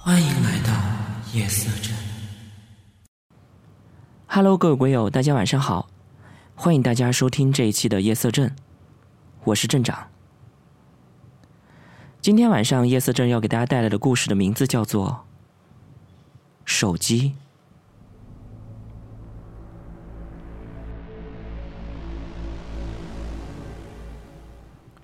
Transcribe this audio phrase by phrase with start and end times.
[0.00, 0.72] 欢迎来到
[1.32, 1.94] 夜色镇。
[4.28, 5.88] Hello，各位鬼友，大家晚上好！
[6.54, 8.54] 欢迎大家收听这一期的夜色镇，
[9.44, 10.08] 我是镇长。
[12.20, 15.08] 今天晚上夜色镇要给大家带来的故事的名字叫做
[16.64, 17.30] 《手机》。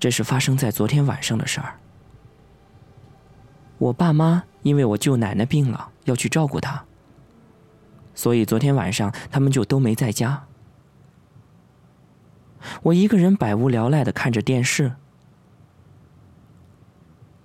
[0.00, 1.78] 这是发生在昨天晚上的事儿。
[3.78, 6.84] 我爸妈因为我舅奶奶病了，要去照顾她，
[8.14, 10.46] 所以昨天晚上他们就都没在家。
[12.82, 14.96] 我一个人百无聊赖的看着电视，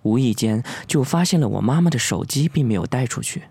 [0.01, 3.43] 无意间就发现了我妈妈的手机并没有带出去，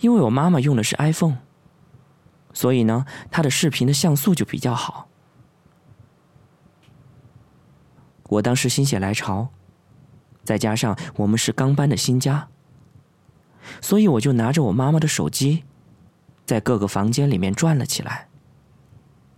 [0.00, 1.38] 因为我妈妈用的是 iPhone，
[2.52, 5.08] 所以呢，她的视频的像素就比较好。
[8.28, 9.48] 我当时心血来潮，
[10.44, 12.48] 再加上我们是刚搬的新家，
[13.80, 15.64] 所以我就拿着我妈妈的手机，
[16.44, 18.28] 在各个房间里面转了起来，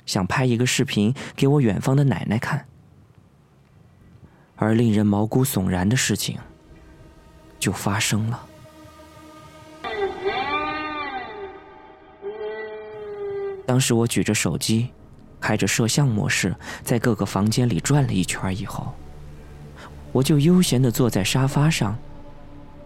[0.05, 2.67] 想拍一个视频给我远方的奶奶看。
[4.57, 6.39] 而令人毛骨悚然的事情
[7.59, 8.47] 就发生了。
[13.67, 14.91] 当时我举着手机。
[15.39, 18.93] 开着摄像模式，在各个房间里转了一圈以后，
[20.17, 21.95] 我就悠闲的坐在沙发上，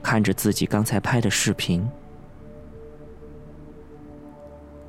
[0.03, 1.89] 看着自己刚才拍的视频。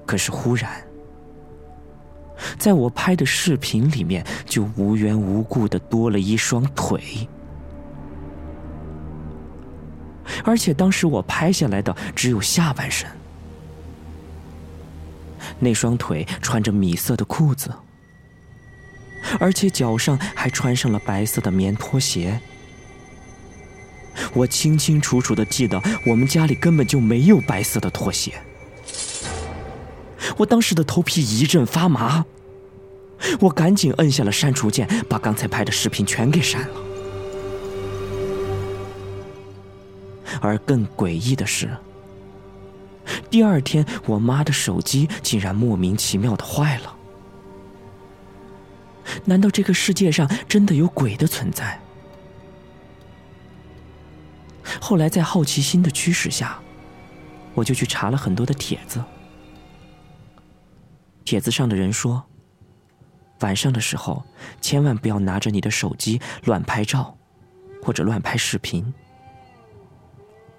[0.07, 0.83] 可是忽然，
[2.57, 6.99] 在我拍的视频里面，就无缘无故的多了一双腿，
[10.43, 13.07] 而且当时我拍下来的只有下半身。
[15.59, 17.71] 那双腿穿着米色的裤子，
[19.39, 22.39] 而且脚上还穿上了白色的棉拖鞋。
[24.33, 28.33] 我清清楚楚的记得，我们家里根本就没有白色的拖鞋。
[30.37, 32.25] 我当时的头皮一阵发麻，
[33.39, 36.75] 我赶紧摁下了删除键，把刚才拍的视频全给删了。
[40.41, 41.69] 而更诡异的是。
[43.29, 46.95] 第二天，我妈的手机竟然莫名其妙的坏了。
[49.25, 51.79] 难道这个世界上真的有鬼的存在？
[54.79, 56.59] 后来在好奇心的驱使下，
[57.53, 59.03] 我就去查了很多的帖子。
[61.25, 62.23] 帖子上的人说，
[63.39, 64.23] 晚上的时候
[64.61, 67.17] 千万不要拿着你的手机乱拍照，
[67.83, 68.93] 或者乱拍视频，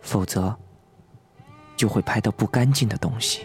[0.00, 0.56] 否则。
[1.74, 3.40] 就会拍到不干净的东西。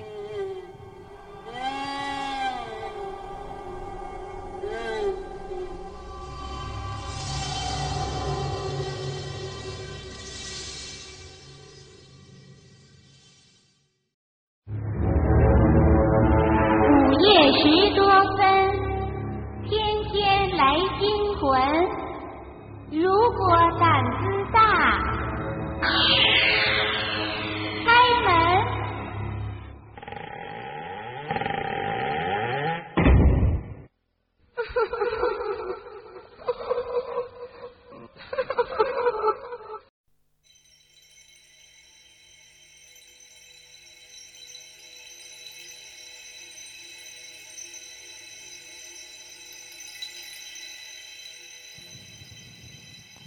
[23.68, 24.60] 他胆子大。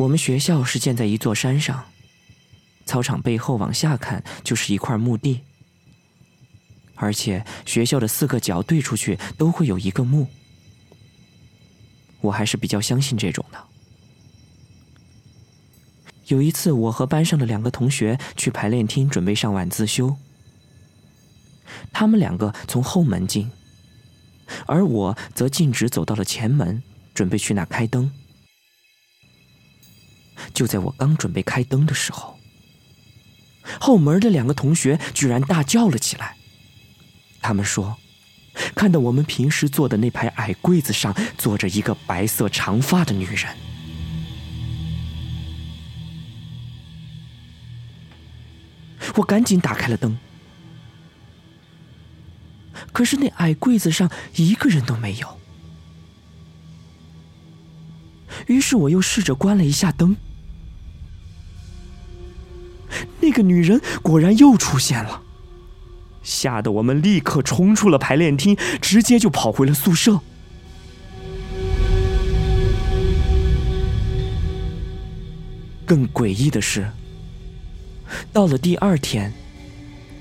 [0.01, 1.85] 我们学校是建在一座山上，
[2.87, 5.43] 操场背后往下看就是一块墓地，
[6.95, 10.27] 而且学校的四个角对出去都会有一个墓。
[12.23, 13.63] 我还是比较相信这种的。
[16.29, 20.17] 有一次，我和班上的两个同学去排练厅准备上晚自修，
[21.93, 23.51] 他们两个从后门进，
[24.65, 28.11] 而我则径直走到了前门，准备去那开灯。
[30.53, 32.39] 就在我刚准备开灯的时候，
[33.81, 36.37] 后门的两个同学居然大叫了起来。
[37.43, 37.97] 他们说，
[38.75, 43.57] 看到我们平时坐的那排矮柜子上坐着一个白色长发的女人。
[49.17, 50.17] 我赶紧打开了灯，
[52.93, 55.41] 可是那矮柜子上一个人都没有。
[58.47, 60.17] 于是我又试着关了一下灯。
[63.31, 65.23] 那个女人果然又出现了，
[66.21, 70.19] 吓得我们立刻冲出了排练厅，直接就跑回了宿舍。
[75.87, 76.91] 更诡异的是，
[78.33, 79.33] 到了第二天，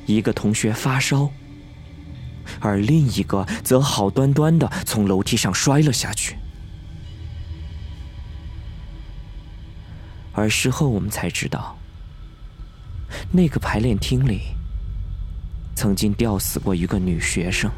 [0.05, 1.31] 一个同学发烧，
[2.59, 6.37] 而另一个则好端端的从楼梯上摔了下去。
[10.31, 11.78] 而事后我们才知道，
[13.31, 14.41] 那个排练厅里
[15.75, 17.69] 曾经吊死过一个女学生。